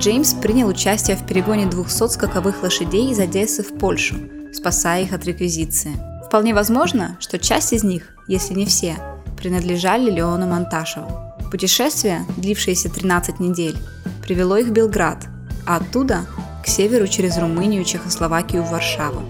Джеймс 0.00 0.34
принял 0.34 0.66
участие 0.66 1.16
в 1.16 1.24
перегоне 1.24 1.66
200 1.66 2.08
скаковых 2.08 2.64
лошадей 2.64 3.12
из 3.12 3.20
Одессы 3.20 3.62
в 3.62 3.78
Польшу, 3.78 4.16
спасая 4.52 5.04
их 5.04 5.12
от 5.12 5.24
реквизиции. 5.24 5.92
Вполне 6.26 6.54
возможно, 6.54 7.16
что 7.20 7.38
часть 7.38 7.72
из 7.72 7.84
них, 7.84 8.08
если 8.26 8.54
не 8.54 8.66
все, 8.66 8.96
принадлежали 9.36 10.10
Леону 10.10 10.48
Монташеву. 10.48 11.08
Путешествие, 11.52 12.26
длившееся 12.36 12.90
13 12.90 13.38
недель, 13.38 13.78
привело 14.24 14.56
их 14.56 14.66
в 14.66 14.72
Белград, 14.72 15.28
а 15.64 15.76
оттуда 15.76 16.26
к 16.64 16.66
северу 16.66 17.06
через 17.06 17.38
Румынию, 17.38 17.84
Чехословакию 17.84 18.64
в 18.64 18.70
Варшаву. 18.70 19.22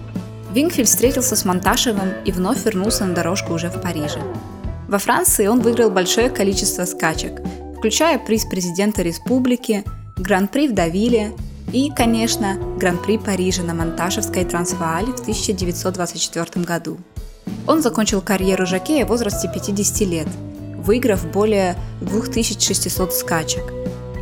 Вингфельд 0.57 0.87
встретился 0.87 1.35
с 1.35 1.45
Монташевым 1.45 2.13
и 2.25 2.31
вновь 2.31 2.65
вернулся 2.65 3.05
на 3.05 3.13
дорожку 3.13 3.53
уже 3.53 3.69
в 3.69 3.79
Париже. 3.79 4.19
Во 4.87 4.97
Франции 4.97 5.45
он 5.45 5.59
выиграл 5.59 5.91
большое 5.91 6.31
количество 6.31 6.85
скачек, 6.85 7.41
включая 7.77 8.17
приз 8.17 8.43
президента 8.45 9.03
республики, 9.03 9.83
Гран-при 10.17 10.67
в 10.67 10.73
Давиле 10.73 11.33
и, 11.71 11.91
конечно, 11.95 12.57
Гран-при 12.79 13.19
Парижа 13.19 13.61
на 13.61 13.75
Монташевской 13.75 14.45
Трансваале 14.45 15.13
в 15.13 15.19
1924 15.19 16.65
году. 16.65 16.97
Он 17.67 17.83
закончил 17.83 18.21
карьеру 18.21 18.65
жокея 18.65 19.05
в 19.05 19.09
возрасте 19.09 19.51
50 19.53 20.01
лет– 20.09 20.27
выиграв 20.87 21.29
более 21.31 21.75
2600 22.01 23.13
скачек, 23.13 23.73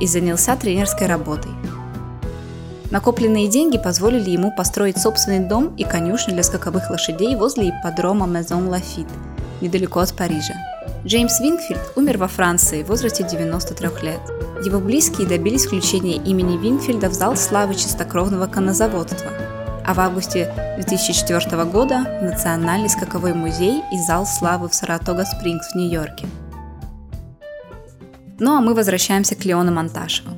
и 0.01 0.07
занялся 0.07 0.57
тренерской 0.57 1.07
работой. 1.07 1.51
Накопленные 2.91 3.47
деньги 3.47 3.77
позволили 3.77 4.29
ему 4.29 4.51
построить 4.51 4.97
собственный 4.97 5.39
дом 5.39 5.75
и 5.75 5.83
конюшню 5.83 6.33
для 6.33 6.43
скаковых 6.43 6.89
лошадей 6.89 7.35
возле 7.35 7.69
ипподрома 7.69 8.27
Мезон 8.27 8.67
Лафит, 8.69 9.07
недалеко 9.61 9.99
от 9.99 10.15
Парижа. 10.15 10.53
Джеймс 11.05 11.39
Винфильд 11.39 11.79
умер 11.95 12.17
во 12.17 12.27
Франции 12.27 12.83
в 12.83 12.87
возрасте 12.87 13.23
93 13.23 13.87
лет. 14.03 14.21
Его 14.63 14.79
близкие 14.79 15.27
добились 15.27 15.65
включения 15.65 16.15
имени 16.15 16.57
Винфильда 16.57 17.09
в 17.09 17.13
зал 17.13 17.35
славы 17.35 17.75
чистокровного 17.75 18.47
коннозаводства, 18.47 19.31
а 19.85 19.93
в 19.93 19.99
августе 19.99 20.51
2004 20.77 21.63
года 21.65 22.19
в 22.21 22.23
Национальный 22.23 22.89
скаковой 22.89 23.33
музей 23.33 23.83
и 23.91 23.97
зал 23.99 24.25
славы 24.25 24.69
в 24.69 24.73
Саратога-Спрингс 24.73 25.73
в 25.73 25.75
Нью-Йорке– 25.75 26.27
ну 28.37 28.57
а 28.57 28.61
мы 28.61 28.73
возвращаемся 28.73 29.35
к 29.35 29.45
Леону 29.45 29.71
Монташеву. 29.71 30.29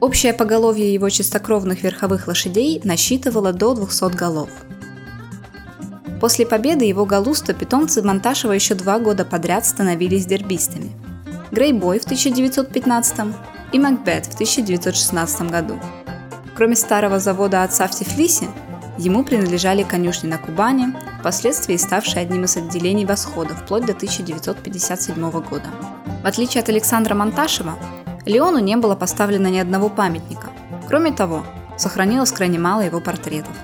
Общее 0.00 0.32
поголовье 0.32 0.92
его 0.92 1.08
чистокровных 1.10 1.82
верховых 1.82 2.28
лошадей 2.28 2.80
насчитывало 2.84 3.52
до 3.52 3.74
200 3.74 4.14
голов. 4.14 4.50
После 6.20 6.46
победы 6.46 6.84
его 6.84 7.04
галуста 7.04 7.52
питомцы 7.52 8.02
Монташева 8.02 8.52
еще 8.52 8.74
два 8.74 9.00
года 9.00 9.24
подряд 9.24 9.66
становились 9.66 10.26
дербистами. 10.26 10.92
Грейбой 11.50 11.98
в 11.98 12.04
1915 12.04 13.34
и 13.72 13.78
Макбет 13.78 14.26
в 14.26 14.34
1916 14.34 15.42
году. 15.50 15.80
Кроме 16.54 16.76
старого 16.76 17.18
завода 17.18 17.64
отца 17.64 17.88
в 17.88 17.90
Тифлисе, 17.90 18.48
ему 18.98 19.24
принадлежали 19.24 19.82
конюшни 19.82 20.28
на 20.28 20.38
Кубани, 20.38 20.94
впоследствии 21.20 21.76
ставшие 21.76 22.22
одним 22.22 22.44
из 22.44 22.56
отделений 22.56 23.04
Восхода 23.04 23.54
вплоть 23.54 23.86
до 23.86 23.92
1957 23.92 25.30
года. 25.30 25.66
В 26.22 26.26
отличие 26.26 26.62
от 26.62 26.68
Александра 26.68 27.14
Монташева, 27.14 27.76
Леону 28.28 28.58
не 28.58 28.76
было 28.76 28.94
поставлено 28.94 29.46
ни 29.46 29.56
одного 29.56 29.88
памятника. 29.88 30.50
Кроме 30.86 31.12
того, 31.12 31.44
сохранилось 31.78 32.30
крайне 32.30 32.58
мало 32.58 32.82
его 32.82 33.00
портретов. 33.00 33.54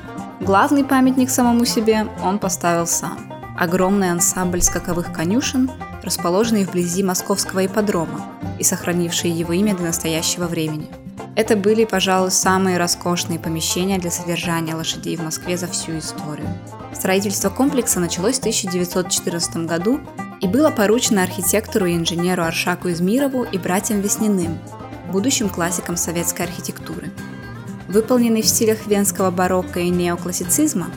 Главный 0.40 0.84
памятник 0.84 1.28
самому 1.28 1.66
себе 1.66 2.08
он 2.22 2.38
поставил 2.38 2.86
сам. 2.86 3.18
Огромный 3.58 4.10
ансамбль 4.10 4.62
скаковых 4.62 5.12
конюшен, 5.12 5.70
расположенный 6.02 6.64
вблизи 6.64 7.02
московского 7.02 7.66
ипподрома 7.66 8.24
и 8.58 8.64
сохранивший 8.64 9.30
его 9.30 9.52
имя 9.52 9.76
до 9.76 9.82
настоящего 9.82 10.46
времени. 10.46 10.88
Это 11.36 11.56
были, 11.56 11.84
пожалуй, 11.84 12.30
самые 12.30 12.78
роскошные 12.78 13.38
помещения 13.38 13.98
для 13.98 14.10
содержания 14.10 14.74
лошадей 14.74 15.16
в 15.16 15.22
Москве 15.22 15.58
за 15.58 15.66
всю 15.66 15.98
историю. 15.98 16.48
Строительство 16.94 17.50
комплекса 17.50 18.00
началось 18.00 18.36
в 18.36 18.40
1914 18.40 19.66
году 19.66 20.00
и 20.40 20.48
было 20.48 20.70
поручено 20.70 21.22
архитектору 21.22 21.86
и 21.86 21.96
инженеру 21.96 22.42
Аршаку 22.42 22.90
Измирову 22.90 23.44
и 23.44 23.58
братьям 23.58 24.00
Весниным, 24.00 24.58
будущим 25.10 25.48
классикам 25.48 25.96
советской 25.96 26.42
архитектуры. 26.42 27.10
Выполненный 27.88 28.42
в 28.42 28.46
стилях 28.46 28.86
венского 28.86 29.30
барокко 29.30 29.80
и 29.80 29.90
неоклассицизма, 29.90 30.88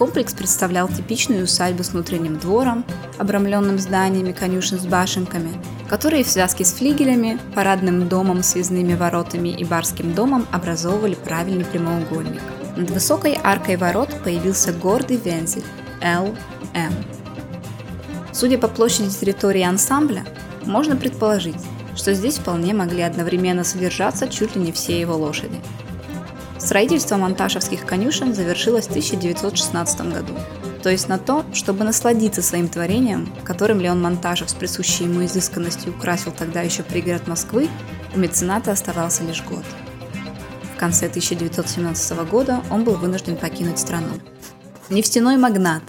Комплекс 0.00 0.32
представлял 0.32 0.88
типичную 0.88 1.44
усадьбу 1.44 1.84
с 1.84 1.90
внутренним 1.90 2.38
двором, 2.38 2.86
обрамленным 3.18 3.78
зданиями 3.78 4.32
конюшен 4.32 4.80
с 4.80 4.86
башенками, 4.86 5.52
которые 5.90 6.24
в 6.24 6.28
связке 6.28 6.64
с 6.64 6.72
флигелями, 6.72 7.38
парадным 7.54 8.08
домом, 8.08 8.42
связными 8.42 8.94
воротами 8.94 9.50
и 9.50 9.62
барским 9.62 10.14
домом 10.14 10.46
образовывали 10.52 11.16
правильный 11.16 11.66
прямоугольник. 11.66 12.40
Над 12.78 12.88
высокой 12.88 13.38
аркой 13.44 13.76
ворот 13.76 14.08
появился 14.24 14.72
гордый 14.72 15.18
вензель 15.18 15.64
L-M. 16.00 17.19
Судя 18.40 18.56
по 18.56 18.68
площади 18.68 19.10
территории 19.10 19.60
ансамбля, 19.60 20.24
можно 20.64 20.96
предположить, 20.96 21.60
что 21.94 22.14
здесь 22.14 22.38
вполне 22.38 22.72
могли 22.72 23.02
одновременно 23.02 23.64
содержаться 23.64 24.28
чуть 24.28 24.56
ли 24.56 24.62
не 24.62 24.72
все 24.72 24.98
его 24.98 25.14
лошади. 25.14 25.60
Строительство 26.56 27.18
монташевских 27.18 27.84
конюшен 27.84 28.34
завершилось 28.34 28.86
в 28.86 28.92
1916 28.92 30.00
году. 30.10 30.32
То 30.82 30.88
есть 30.88 31.06
на 31.06 31.18
то, 31.18 31.44
чтобы 31.52 31.84
насладиться 31.84 32.40
своим 32.40 32.70
творением, 32.70 33.30
которым 33.44 33.78
Леон 33.78 34.00
Монтажев 34.00 34.48
с 34.48 34.54
присущей 34.54 35.04
ему 35.04 35.22
изысканностью 35.26 35.92
украсил 35.92 36.32
тогда 36.32 36.62
еще 36.62 36.82
пригород 36.82 37.26
Москвы, 37.26 37.68
у 38.14 38.18
мецената 38.18 38.72
оставался 38.72 39.22
лишь 39.22 39.42
год. 39.42 39.66
В 40.74 40.78
конце 40.78 41.08
1917 41.08 42.18
года 42.30 42.62
он 42.70 42.84
был 42.84 42.94
вынужден 42.94 43.36
покинуть 43.36 43.78
страну. 43.78 44.14
Нефтяной 44.88 45.36
магнат, 45.36 45.82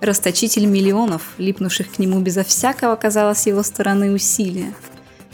расточитель 0.00 0.66
миллионов, 0.66 1.22
липнувших 1.38 1.92
к 1.92 1.98
нему 1.98 2.20
безо 2.20 2.44
всякого, 2.44 2.96
казалось, 2.96 3.46
его 3.46 3.62
стороны 3.62 4.12
усилия, 4.12 4.74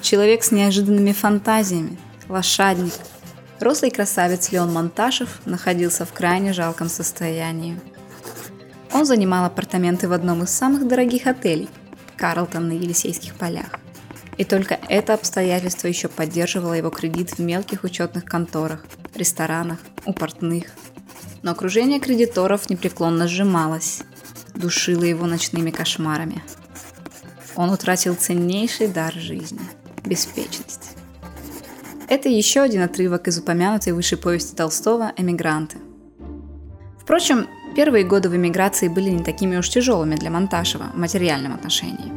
человек 0.00 0.44
с 0.44 0.50
неожиданными 0.50 1.12
фантазиями, 1.12 1.99
лошадник– 2.28 2.92
Рослый 3.61 3.90
красавец 3.90 4.50
Леон 4.50 4.73
Монташев 4.73 5.40
находился 5.47 6.04
в 6.04 6.12
крайне 6.12 6.52
жалком 6.52 6.88
состоянии. 6.88 7.80
Он 8.92 9.06
занимал 9.06 9.44
апартаменты 9.44 10.09
в 10.09 10.12
одном 10.12 10.42
из 10.42 10.50
самых 10.50 10.87
дорогих 10.87 11.26
отелей– 11.26 11.71
Карлтон 12.16 12.68
на 12.68 12.73
Елисейских 12.73 13.35
полях. 13.37 13.78
И 14.37 14.44
только 14.44 14.78
это 14.88 15.14
обстоятельство 15.14 15.87
еще 15.87 16.09
поддерживало 16.09 16.75
его 16.75 16.90
кредит 16.90 17.30
в 17.30 17.38
мелких 17.38 17.85
учетных 17.85 18.25
конторах, 18.25 18.85
ресторанах, 19.14 19.78
у 20.04 20.12
портных. 20.12 20.66
Но 21.42 21.52
окружение 21.52 22.00
кредиторов 22.00 22.68
непреклонно 22.68 23.28
сжималось, 23.28 24.02
душило 24.54 25.04
его 25.04 25.26
ночными 25.26 25.70
кошмарами. 25.70 26.42
Он 27.56 27.70
утратил 27.70 28.14
ценнейший 28.14 28.88
дар 28.88 29.12
жизни– 29.12 29.61
беспечность. 30.04 30.96
Это 32.08 32.28
еще 32.28 32.61
один 32.61 32.82
отрывок 32.82 33.28
из 33.28 33.38
упомянутой 33.38 33.92
выше 33.92 34.16
повести 34.16 34.54
Толстого 34.54 35.12
«Эмигранты». 35.16 35.78
Впрочем, 37.00 37.46
первые 37.76 38.04
годы 38.04 38.28
в 38.28 38.37
эмиграции 38.37 38.88
были 38.88 39.11
не 39.11 39.23
такими 39.23 39.56
уж 39.56 39.68
тяжелыми 39.68 40.16
для 40.16 40.30
Монташева 40.30 40.90
в 40.94 40.99
материальном 40.99 41.54
отношении. 41.54 42.12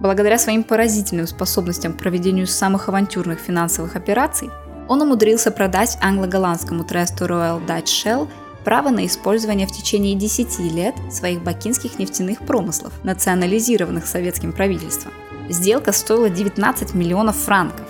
Благодаря 0.00 0.38
своим 0.38 0.62
поразительным 0.62 1.26
способностям 1.26 1.92
к 1.92 1.98
проведению 1.98 2.46
самых 2.46 2.88
авантюрных 2.88 3.40
финансовых 3.40 3.96
операций, 3.96 4.50
он 4.88 5.02
умудрился 5.02 5.50
продать 5.50 5.98
англо-голландскому 6.00 6.84
тресту 6.84 7.26
Royal 7.26 7.64
Dutch 7.66 7.84
Shell 7.84 8.28
право 8.68 8.90
на 8.90 9.06
использование 9.06 9.66
в 9.66 9.72
течение 9.72 10.14
10 10.14 10.58
лет 10.58 10.94
своих 11.10 11.42
бакинских 11.42 11.98
нефтяных 11.98 12.40
промыслов, 12.40 12.92
национализированных 13.02 14.06
советским 14.06 14.52
правительством. 14.52 15.14
Сделка 15.48 15.90
стоила 15.90 16.28
19 16.28 16.92
миллионов 16.92 17.36
франков. 17.36 17.86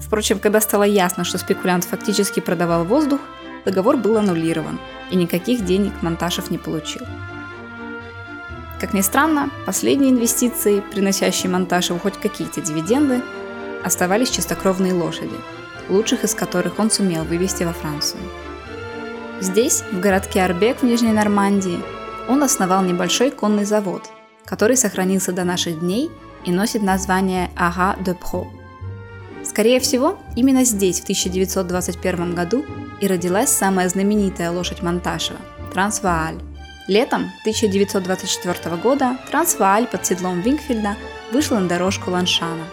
Впрочем, 0.00 0.38
когда 0.38 0.62
стало 0.62 0.84
ясно, 0.84 1.24
что 1.24 1.36
спекулянт 1.36 1.84
фактически 1.84 2.40
продавал 2.40 2.86
воздух, 2.86 3.20
договор 3.66 3.98
был 3.98 4.16
аннулирован, 4.16 4.80
и 5.10 5.16
никаких 5.16 5.66
денег 5.66 5.92
Монташев 6.00 6.50
не 6.50 6.56
получил. 6.56 7.02
Как 8.80 8.94
ни 8.94 9.02
странно, 9.02 9.50
последние 9.66 10.10
инвестиции, 10.10 10.80
приносящие 10.80 11.50
Монташеву 11.50 11.98
хоть 11.98 12.16
какие-то 12.16 12.62
дивиденды, 12.62 13.20
оставались 13.84 14.30
чистокровные 14.30 14.94
лошади, 14.94 15.36
лучших 15.90 16.24
из 16.24 16.34
которых 16.34 16.78
он 16.78 16.90
сумел 16.90 17.24
вывести 17.24 17.64
во 17.64 17.74
Францию. 17.74 18.22
Здесь, 19.40 19.82
в 19.92 20.00
городке 20.00 20.42
Арбек 20.42 20.80
в 20.80 20.82
Нижней 20.84 21.12
Нормандии, 21.12 21.80
он 22.28 22.42
основал 22.42 22.82
небольшой 22.82 23.30
конный 23.30 23.64
завод, 23.64 24.02
который 24.44 24.76
сохранился 24.76 25.32
до 25.32 25.44
наших 25.44 25.80
дней 25.80 26.10
и 26.44 26.50
носит 26.50 26.82
название 26.82 27.50
Ага 27.56 27.96
де 28.00 28.14
Про– 28.14 28.46
Скорее 29.46 29.78
всего, 29.78 30.18
именно 30.34 30.64
здесь 30.64 31.00
в 31.00 31.04
1921 31.04 32.34
году 32.34 32.64
и 33.00 33.06
родилась 33.06 33.50
самая 33.50 33.88
знаменитая 33.88 34.50
лошадь 34.50 34.82
Монташева– 34.82 35.38
Трансвааль. 35.72 36.38
Летом 36.88 37.30
1924 37.42 38.76
года 38.76 39.18
Трансвааль 39.30 39.86
под 39.86 40.04
седлом 40.04 40.40
Вингфельда 40.40 40.96
вышла 41.32 41.58
на 41.58 41.68
дорожку 41.68 42.10
Ланшана. 42.10 42.64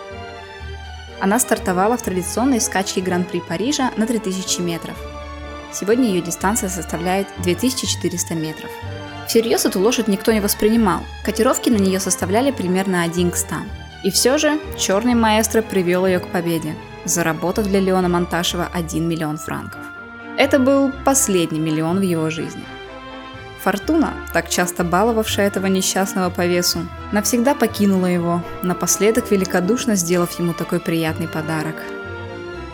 Она 1.22 1.40
стартовала 1.40 1.96
в 1.96 2.02
традиционной 2.02 2.60
скачке 2.60 3.02
Гран-при 3.02 3.40
Парижа 3.40 3.92
на 3.96 4.08
3000 4.08 4.62
метров. 4.62 4.98
Сегодня 5.74 6.10
ее 6.10 6.22
дистанция 6.22 6.70
составляет 6.70 7.28
2400 7.40 8.36
метров. 8.36 8.70
Всерьез 9.28 9.66
эту 9.66 9.80
лошадь 9.80 10.08
никто 10.08 10.32
не 10.32 10.40
воспринимал. 10.40 11.02
Котировки 11.26 11.70
на 11.70 11.78
нее 11.78 12.00
составляли 12.00 12.52
примерно 12.52 13.02
1 13.04 13.32
к 13.32 13.36
100. 13.36 13.56
И 14.04 14.12
все 14.12 14.38
же 14.38 14.60
черный 14.78 15.16
маэстро 15.16 15.62
привел 15.62 16.06
ее 16.06 16.20
к 16.20 16.28
победе, 16.28 16.76
заработав 17.06 17.68
для 17.68 17.80
Леона 17.80 18.10
Монташева 18.10 18.70
1 18.72 19.08
миллион 19.08 19.38
франков. 19.38 19.82
Это 20.38 20.60
был 20.60 20.92
последний 21.06 21.60
миллион 21.60 22.00
в 22.00 22.04
его 22.04 22.30
жизни. 22.30 22.64
Фортуна, 23.64 24.14
так 24.34 24.50
часто 24.50 24.84
баловавшая 24.84 25.48
этого 25.48 25.68
несчастного 25.68 26.30
по 26.30 26.46
весу, 26.46 26.80
навсегда 27.14 27.56
покинула 27.56 28.08
его, 28.08 28.42
напоследок 28.62 29.32
великодушно 29.32 29.96
сделав 29.96 30.38
ему 30.38 30.54
такой 30.54 30.82
приятный 30.82 31.30
подарок. 31.30 31.76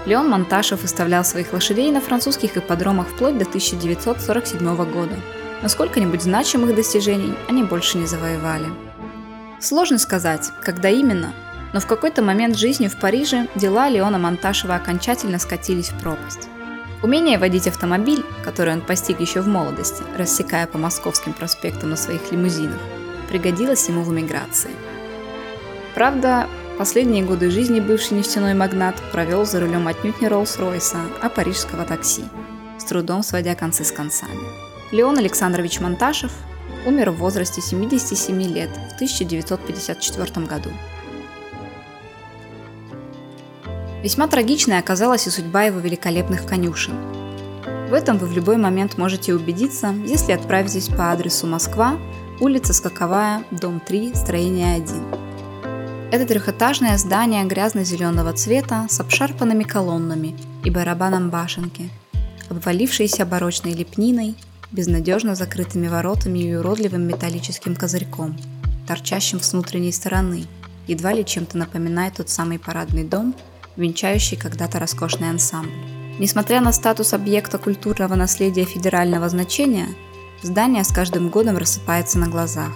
Леон 0.10 0.28
Монташев 0.28 0.82
выставлял 0.82 1.24
своих 1.24 1.54
лошадей 1.54 1.92
на 1.92 2.02
французских 2.02 2.58
ипподромах 2.58 3.10
вплоть 3.10 3.38
до 3.38 3.46
1947 3.46 4.76
года. 4.92 5.16
Но 5.62 5.70
сколько-нибудь 5.70 6.24
значимых 6.24 6.74
достижений 6.74 7.36
они 7.48 7.62
больше 7.62 8.00
не 8.00 8.08
завоевали. 8.08 8.66
Сложно 9.60 10.00
сказать, 10.00 10.50
когда 10.64 10.90
именно, 10.90 11.32
но 11.74 11.80
в 11.80 11.86
какой-то 11.86 12.24
момент 12.24 12.58
жизни 12.58 12.88
в 12.88 13.00
Париже 13.00 13.50
дела 13.54 13.88
Леона 13.88 14.18
Монташева 14.18 14.74
окончательно 14.74 15.38
скатились 15.38 15.90
в 15.90 16.00
пропасть. 16.02 16.50
Умение 17.04 17.38
водить 17.38 17.68
автомобиль, 17.68 18.26
который 18.44 18.74
он 18.74 18.82
постиг 18.82 19.20
еще 19.20 19.42
в 19.42 19.48
молодости, 19.48 20.02
рассекая 20.18 20.66
по 20.66 20.80
московским 20.80 21.34
проспектам 21.34 21.92
на 21.92 21.96
своих 21.96 22.32
лимузинах, 22.32 22.80
пригодилось 23.30 23.88
ему 23.88 24.02
в 24.02 24.12
эмиграции. 24.12 24.72
Правда, 25.94 26.48
последние 26.80 27.26
годы 27.26 27.52
жизни 27.52 27.82
бывший 27.82 28.14
нефтяной 28.14 28.54
магнат 28.54 28.96
провел 29.12 29.46
за 29.46 29.60
рулем 29.60 29.90
отнюдь 29.90 30.22
не 30.22 30.28
Роллс-Ройса, 30.28 30.98
а 31.22 31.28
парижского 31.28 31.84
такси, 31.84 32.24
с 32.78 32.86
трудом 32.86 33.22
сводя 33.22 33.54
концы 33.54 33.84
с 33.84 33.92
концами. 33.92 34.40
Леон 34.94 35.18
Александрович 35.18 35.82
Монташев 35.82 36.32
умер 36.86 37.12
в 37.12 37.18
возрасте 37.18 37.60
77 37.60 38.42
лет 38.44 38.70
в 38.92 38.96
1954 38.96 40.46
году. 40.46 40.70
Весьма 44.02 44.28
трагичной 44.30 44.80
оказалась 44.80 45.28
и 45.28 45.32
судьба 45.32 45.64
его 45.64 45.80
великолепных 45.80 46.46
конюшен. 46.46 46.96
В 47.90 47.94
этом 47.94 48.18
вы 48.18 48.28
в 48.28 48.32
любой 48.32 48.56
момент 48.56 48.98
можете 48.98 49.34
убедиться, 49.34 49.94
если 50.06 50.32
отправитесь 50.32 50.88
по 50.88 51.12
адресу 51.12 51.46
Москва, 51.46 51.98
улица 52.40 52.74
Скаковая, 52.74 53.44
дом 53.52 53.82
3, 53.86 54.16
строение 54.16 54.78
1. 54.78 55.29
Это 56.12 56.26
трехэтажное 56.26 56.98
здание 56.98 57.44
грязно-зеленого 57.46 58.34
цвета 58.34 58.88
с 58.90 59.00
обшарпанными 59.00 59.64
колоннами 59.64 60.36
и 60.64 60.72
барабаном 60.72 61.30
башенки, 61.30 61.92
обвалившейся 62.50 63.28
барочной 63.28 63.74
лепниной, 63.74 64.36
безнадежно 64.72 65.36
закрытыми 65.36 65.88
воротами 65.88 66.40
и 66.40 66.56
уродливым 66.56 67.08
металлическим 67.08 67.76
козырьком, 67.76 68.36
торчащим 68.88 69.40
с 69.40 69.54
внутренней 69.54 69.92
стороны, 69.92 70.48
едва 70.88 71.14
ли 71.14 71.24
чем-то 71.24 71.60
напоминает 71.60 72.16
тот 72.16 72.30
самый 72.30 72.58
парадный 72.58 73.04
дом, 73.04 73.36
венчающий 73.76 74.36
когда-то 74.36 74.80
роскошный 74.80 75.30
ансамбль. 75.30 75.70
Несмотря 76.18 76.60
на 76.60 76.74
статус 76.74 77.14
объекта 77.14 77.60
культурного 77.60 78.16
наследия 78.16 78.66
федерального 78.66 79.30
значения, 79.30 79.88
здание 80.42 80.84
с 80.84 80.92
каждым 80.92 81.30
годом 81.30 81.58
рассыпается 81.58 82.18
на 82.18 82.28
глазах. 82.28 82.72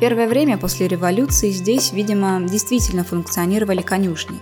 Первое 0.00 0.28
время 0.28 0.58
после 0.58 0.88
революции 0.88 1.50
здесь, 1.50 1.92
видимо, 1.92 2.40
действительно 2.46 3.04
функционировали 3.04 3.82
конюшни, 3.82 4.40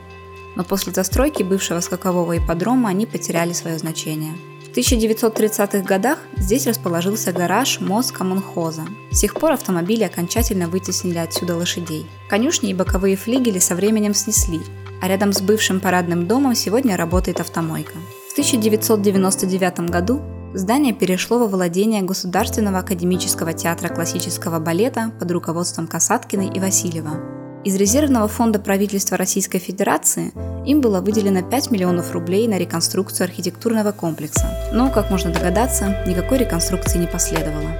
но 0.56 0.64
после 0.64 0.92
застройки 0.92 1.42
бывшего 1.42 1.80
скакового 1.80 2.38
ипподрома 2.38 2.88
они 2.88 3.06
потеряли 3.06 3.52
свое 3.52 3.78
значение– 3.78 4.34
в 4.72 4.74
1930-х 4.74 5.80
годах 5.80 6.18
здесь 6.38 6.66
расположился 6.66 7.30
гараж 7.30 7.78
МОЗ 7.80 8.10
Коммунхоза. 8.10 8.86
С 9.10 9.20
тех 9.20 9.34
пор 9.34 9.52
автомобили 9.52 10.02
окончательно 10.02 10.66
вытеснили 10.66 11.18
отсюда 11.18 11.56
лошадей. 11.56 12.06
Конюшни 12.30 12.70
и 12.70 12.74
боковые 12.74 13.16
флигели 13.16 13.58
со 13.58 13.74
временем 13.74 14.14
снесли, 14.14 14.62
а 15.02 15.08
рядом 15.08 15.34
с 15.34 15.42
бывшим 15.42 15.78
парадным 15.78 16.26
домом 16.26 16.54
сегодня 16.54 16.96
работает 16.96 17.38
автомойка. 17.38 17.92
В 18.30 18.32
1999 18.32 19.90
году 19.90 20.22
здание 20.54 20.92
перешло 20.92 21.38
во 21.38 21.46
владение 21.46 22.02
Государственного 22.02 22.80
академического 22.80 23.52
театра 23.52 23.88
классического 23.88 24.58
балета 24.58 25.12
под 25.18 25.30
руководством 25.30 25.86
Касаткиной 25.86 26.48
и 26.48 26.60
Васильева. 26.60 27.20
Из 27.64 27.76
резервного 27.76 28.26
фонда 28.26 28.58
правительства 28.58 29.16
Российской 29.16 29.58
Федерации 29.58 30.32
им 30.66 30.80
было 30.80 31.00
выделено 31.00 31.42
5 31.42 31.70
миллионов 31.70 32.12
рублей 32.12 32.48
на 32.48 32.58
реконструкцию 32.58 33.26
архитектурного 33.26 33.92
комплекса, 33.92 34.70
но, 34.72 34.90
как 34.90 35.10
можно 35.10 35.32
догадаться, 35.32 36.04
никакой 36.06 36.38
реконструкции 36.38 36.98
не 36.98 37.06
последовало. 37.06 37.70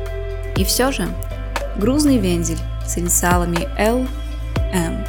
И 0.57 0.65
все 0.65 0.93
же, 0.93 1.09
грузный 1.79 2.19
вензель 2.19 2.61
с 2.87 2.97
инициалами 2.97 3.69
Л, 3.77 4.07
М 4.73 5.05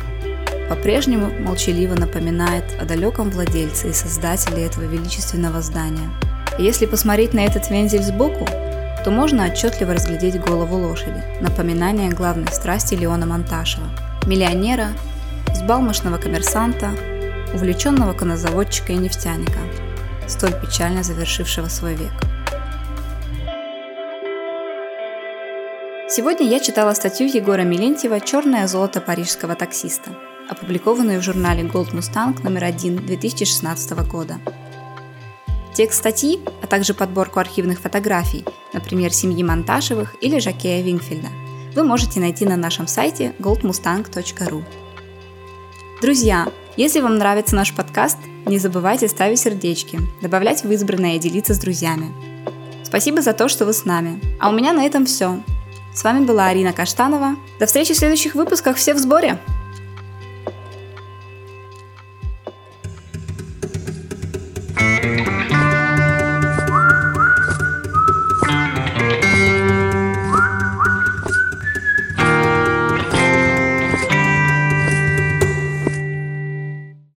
по-прежнему 0.69 1.29
молчаливо 1.41 1.93
напоминает 1.93 2.63
о 2.81 2.85
далеком 2.85 3.29
владельце 3.29 3.89
и 3.89 3.93
создателе 3.93 4.65
этого 4.65 4.85
величественного 4.85 5.61
здания. 5.61 6.09
Если 6.59 6.85
посмотреть 6.85 7.33
на 7.33 7.39
этот 7.45 7.69
вензель 7.71 8.03
сбоку, 8.03 8.45
то 9.03 9.09
можно 9.09 9.47
отчетливо 9.47 9.95
разглядеть 9.95 10.39
голову 10.39 10.77
лошади, 10.77 11.23
напоминание 11.41 12.11
главной 12.11 12.51
страсти 12.51 12.93
Леона 12.93 13.25
Монташева, 13.25 13.87
миллионера, 14.27 14.89
сбалмошного 15.55 16.17
коммерсанта, 16.17 16.91
увлеченного 17.55 18.13
конозаводчика 18.13 18.93
и 18.93 18.97
нефтяника, 18.97 19.59
столь 20.27 20.53
печально 20.53 21.01
завершившего 21.01 21.69
свой 21.69 21.95
век. 21.95 22.13
Сегодня 26.07 26.47
я 26.47 26.59
читала 26.59 26.93
статью 26.93 27.27
Егора 27.27 27.63
Милентьева 27.63 28.19
«Черное 28.19 28.67
золото 28.67 29.01
парижского 29.01 29.55
таксиста», 29.55 30.11
опубликованную 30.47 31.19
в 31.19 31.23
журнале 31.23 31.63
Gold 31.63 31.93
Mustang 31.93 32.43
номер 32.43 32.65
1 32.65 33.07
2016 33.07 33.91
года. 34.07 34.35
Текст 35.73 35.99
статьи, 35.99 36.39
а 36.61 36.67
также 36.67 36.93
подборку 36.93 37.39
архивных 37.39 37.79
фотографий, 37.79 38.45
например, 38.73 39.11
семьи 39.11 39.43
Монташевых 39.43 40.15
или 40.21 40.37
Жакея 40.37 40.83
Вингфельда, 40.83 41.29
вы 41.75 41.83
можете 41.83 42.19
найти 42.19 42.45
на 42.45 42.55
нашем 42.55 42.87
сайте 42.87 43.33
goldmustang.ru. 43.39 44.63
Друзья, 46.01 46.47
если 46.77 47.01
вам 47.01 47.17
нравится 47.17 47.55
наш 47.55 47.73
подкаст, 47.73 48.17
не 48.45 48.59
забывайте 48.59 49.07
ставить 49.07 49.39
сердечки, 49.39 49.99
добавлять 50.21 50.63
в 50.63 50.71
избранное 50.71 51.15
и 51.15 51.19
делиться 51.19 51.55
с 51.55 51.59
друзьями. 51.59 52.11
Спасибо 52.83 53.23
за 53.23 53.33
то, 53.33 53.47
что 53.47 53.65
вы 53.65 53.73
с 53.73 53.85
нами. 53.85 54.21
А 54.39 54.49
у 54.49 54.51
меня 54.51 54.73
на 54.73 54.85
этом 54.85 55.05
все. 55.05 55.39
С 55.95 56.03
вами 56.03 56.25
была 56.25 56.47
Арина 56.47 56.73
Каштанова. 56.73 57.35
До 57.59 57.65
встречи 57.65 57.93
в 57.93 57.97
следующих 57.97 58.35
выпусках. 58.35 58.77
Все 58.77 58.93
в 58.93 58.99
сборе! 58.99 59.39